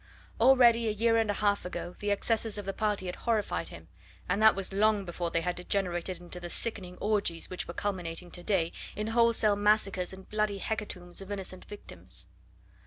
Already 0.39 0.87
a 0.87 0.91
year 0.91 1.17
and 1.17 1.29
a 1.29 1.33
half 1.35 1.63
ago 1.63 1.95
the 1.99 2.09
excesses 2.09 2.57
of 2.57 2.65
the 2.65 2.73
party 2.73 3.05
had 3.05 3.17
horrified 3.17 3.67
him, 3.67 3.87
and 4.27 4.41
that 4.41 4.55
was 4.55 4.73
long 4.73 5.05
before 5.05 5.29
they 5.29 5.41
had 5.41 5.55
degenerated 5.55 6.19
into 6.19 6.39
the 6.39 6.49
sickening 6.49 6.97
orgies 6.97 7.51
which 7.51 7.67
were 7.67 7.73
culminating 7.75 8.31
to 8.31 8.41
day 8.41 8.71
in 8.95 9.09
wholesale 9.09 9.55
massacres 9.55 10.11
and 10.11 10.27
bloody 10.27 10.57
hecatombs 10.57 11.21
of 11.21 11.29
innocent 11.29 11.65
victims. 11.65 12.25